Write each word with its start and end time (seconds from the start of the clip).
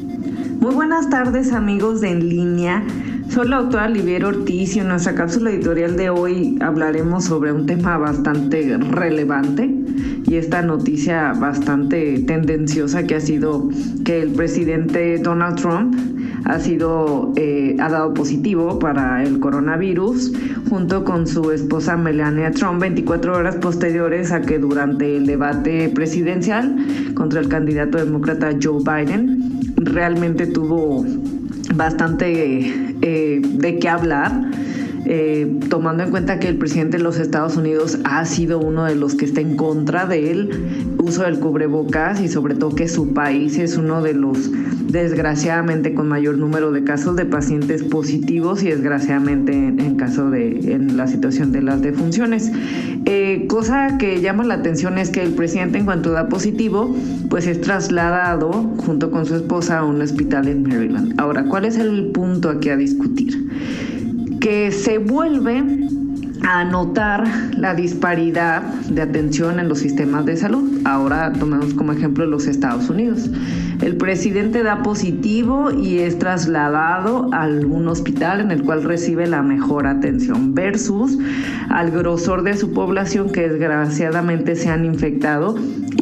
Muy 0.00 0.74
buenas 0.74 1.10
tardes 1.10 1.52
amigos 1.52 2.00
de 2.00 2.10
En 2.10 2.28
línea. 2.28 2.82
Soy 3.28 3.48
la 3.48 3.58
autora 3.58 3.86
Olivier 3.86 4.24
Ortiz 4.24 4.74
y 4.76 4.80
en 4.80 4.88
nuestra 4.88 5.14
cápsula 5.14 5.50
editorial 5.50 5.96
de 5.96 6.08
hoy 6.10 6.58
hablaremos 6.60 7.24
sobre 7.24 7.52
un 7.52 7.66
tema 7.66 7.98
bastante 7.98 8.78
relevante 8.78 9.70
y 10.26 10.36
esta 10.36 10.62
noticia 10.62 11.34
bastante 11.34 12.20
tendenciosa 12.20 13.06
que 13.06 13.16
ha 13.16 13.20
sido 13.20 13.68
que 14.04 14.22
el 14.22 14.30
presidente 14.32 15.18
Donald 15.18 15.60
Trump 15.60 15.94
ha 16.44 16.58
sido 16.58 17.32
eh, 17.36 17.76
ha 17.78 17.90
dado 17.90 18.14
positivo 18.14 18.78
para 18.78 19.22
el 19.22 19.38
coronavirus 19.38 20.32
junto 20.68 21.04
con 21.04 21.26
su 21.26 21.50
esposa 21.50 21.96
Melania 21.96 22.50
Trump 22.52 22.80
24 22.80 23.36
horas 23.36 23.56
posteriores 23.56 24.32
a 24.32 24.40
que 24.40 24.58
durante 24.58 25.16
el 25.16 25.26
debate 25.26 25.90
presidencial 25.94 26.74
contra 27.14 27.40
el 27.40 27.48
candidato 27.48 27.98
demócrata 27.98 28.50
Joe 28.60 28.78
Biden 28.78 29.59
realmente 29.84 30.46
tuvo 30.46 31.04
bastante 31.74 32.72
eh, 33.02 33.40
de 33.42 33.78
qué 33.78 33.88
hablar 33.88 34.32
eh, 35.06 35.58
tomando 35.68 36.02
en 36.02 36.10
cuenta 36.10 36.38
que 36.38 36.48
el 36.48 36.56
presidente 36.56 36.98
de 36.98 37.02
los 37.02 37.18
Estados 37.18 37.56
Unidos 37.56 37.98
ha 38.04 38.24
sido 38.24 38.58
uno 38.58 38.84
de 38.84 38.94
los 38.94 39.14
que 39.14 39.24
está 39.24 39.40
en 39.40 39.56
contra 39.56 40.06
del 40.06 40.50
uso 40.98 41.22
del 41.22 41.38
cubrebocas 41.38 42.20
y 42.20 42.28
sobre 42.28 42.54
todo 42.54 42.74
que 42.74 42.86
su 42.86 43.14
país 43.14 43.58
es 43.58 43.76
uno 43.76 44.02
de 44.02 44.14
los 44.14 44.50
desgraciadamente 44.88 45.94
con 45.94 46.08
mayor 46.08 46.36
número 46.36 46.72
de 46.72 46.84
casos 46.84 47.16
de 47.16 47.24
pacientes 47.24 47.82
positivos 47.82 48.62
y 48.62 48.68
desgraciadamente 48.68 49.52
en, 49.52 49.96
caso 49.96 50.30
de 50.30 50.72
en 50.72 50.96
la 50.96 51.06
situación 51.06 51.52
de 51.52 51.62
las 51.62 51.80
defunciones. 51.80 52.50
Eh, 53.06 53.46
cosa 53.48 53.96
que 53.98 54.20
llama 54.20 54.44
la 54.44 54.54
atención 54.54 54.98
es 54.98 55.10
que 55.10 55.22
el 55.22 55.32
presidente 55.32 55.78
en 55.78 55.84
cuanto 55.84 56.10
da 56.10 56.28
positivo 56.28 56.94
pues 57.28 57.46
es 57.46 57.60
trasladado 57.60 58.50
junto 58.78 59.10
con 59.10 59.26
su 59.26 59.36
esposa 59.36 59.78
a 59.78 59.84
un 59.84 60.02
hospital 60.02 60.48
en 60.48 60.64
Maryland. 60.64 61.14
Ahora, 61.18 61.44
¿cuál 61.44 61.64
es 61.64 61.78
el 61.78 62.10
punto 62.12 62.50
aquí 62.50 62.68
a 62.68 62.76
discutir? 62.76 63.48
Que 64.40 64.72
se 64.72 64.98
vuelve 64.98 65.62
a 66.42 66.64
notar 66.64 67.24
la 67.56 67.74
disparidad 67.74 68.62
de 68.62 69.02
atención 69.02 69.60
en 69.60 69.68
los 69.68 69.80
sistemas 69.80 70.24
de 70.24 70.36
salud. 70.36 70.80
Ahora 70.84 71.32
tomemos 71.32 71.74
como 71.74 71.92
ejemplo 71.92 72.24
los 72.26 72.46
Estados 72.46 72.88
Unidos. 72.88 73.30
El 73.82 73.96
presidente 73.96 74.62
da 74.62 74.82
positivo 74.82 75.70
y 75.70 75.98
es 75.98 76.18
trasladado 76.18 77.30
a 77.32 77.46
un 77.46 77.88
hospital 77.88 78.40
en 78.40 78.50
el 78.50 78.62
cual 78.62 78.82
recibe 78.82 79.26
la 79.26 79.42
mejor 79.42 79.86
atención 79.86 80.54
versus 80.54 81.18
al 81.68 81.90
grosor 81.90 82.42
de 82.42 82.56
su 82.56 82.72
población 82.72 83.30
que 83.30 83.48
desgraciadamente 83.48 84.56
se 84.56 84.70
han 84.70 84.84
infectado 84.84 85.56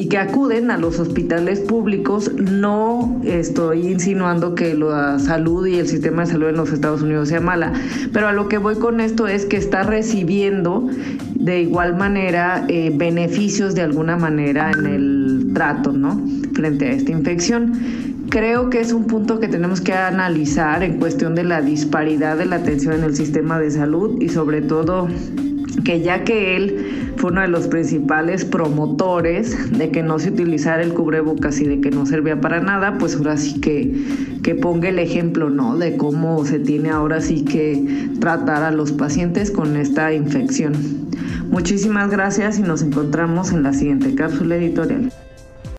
que 0.08 0.18
acuden 0.18 0.70
a 0.70 0.78
los 0.78 0.98
hospitales 0.98 1.60
públicos. 1.60 2.30
No 2.34 3.20
estoy 3.24 3.86
insinuando 3.86 4.54
que 4.54 4.74
la 4.74 5.18
salud 5.18 5.66
y 5.66 5.76
el 5.76 5.88
sistema 5.88 6.24
de 6.24 6.32
salud 6.32 6.48
en 6.48 6.56
los 6.56 6.72
Estados 6.72 7.02
Unidos 7.02 7.28
sea 7.28 7.40
mala, 7.40 7.72
pero 8.12 8.28
a 8.28 8.32
lo 8.32 8.48
que 8.48 8.58
voy 8.58 8.76
con 8.76 9.00
esto 9.00 9.26
es 9.28 9.44
que 9.44 9.56
está 9.56 9.82
recibiendo 9.82 10.88
de 11.34 11.62
igual 11.62 11.96
manera 11.96 12.64
eh, 12.68 12.92
beneficios 12.94 13.74
de 13.74 13.82
alguna 13.82 14.16
manera 14.16 14.70
en 14.72 14.86
el 14.86 15.50
trato, 15.54 15.92
¿no? 15.92 16.20
Frente 16.54 16.86
a 16.86 16.92
esta 16.92 17.12
infección. 17.12 17.72
Creo 18.28 18.68
que 18.68 18.80
es 18.80 18.92
un 18.92 19.06
punto 19.06 19.40
que 19.40 19.48
tenemos 19.48 19.80
que 19.80 19.94
analizar 19.94 20.82
en 20.82 20.98
cuestión 20.98 21.34
de 21.34 21.44
la 21.44 21.62
disparidad 21.62 22.36
de 22.36 22.44
la 22.44 22.56
atención 22.56 22.94
en 22.94 23.04
el 23.04 23.16
sistema 23.16 23.58
de 23.58 23.70
salud 23.70 24.20
y 24.20 24.28
sobre 24.28 24.60
todo 24.60 25.08
que 25.84 26.00
ya 26.00 26.24
que 26.24 26.56
él 26.56 27.12
fue 27.16 27.30
uno 27.30 27.40
de 27.40 27.48
los 27.48 27.66
principales 27.66 28.44
promotores 28.44 29.76
de 29.76 29.90
que 29.90 30.02
no 30.02 30.18
se 30.18 30.30
utilizara 30.30 30.82
el 30.82 30.94
cubrebocas 30.94 31.60
y 31.60 31.64
de 31.64 31.80
que 31.80 31.90
no 31.90 32.06
servía 32.06 32.40
para 32.40 32.60
nada, 32.60 32.98
pues 32.98 33.16
ahora 33.16 33.36
sí 33.36 33.60
que, 33.60 33.92
que 34.42 34.54
ponga 34.54 34.88
el 34.88 34.98
ejemplo, 34.98 35.50
¿no? 35.50 35.76
De 35.76 35.96
cómo 35.96 36.44
se 36.44 36.58
tiene 36.58 36.90
ahora 36.90 37.20
sí 37.20 37.44
que 37.44 38.08
tratar 38.20 38.62
a 38.62 38.70
los 38.70 38.92
pacientes 38.92 39.50
con 39.50 39.76
esta 39.76 40.12
infección. 40.12 40.74
Muchísimas 41.50 42.10
gracias 42.10 42.58
y 42.58 42.62
nos 42.62 42.82
encontramos 42.82 43.52
en 43.52 43.62
la 43.62 43.72
siguiente 43.72 44.14
cápsula 44.14 44.56
editorial. 44.56 45.10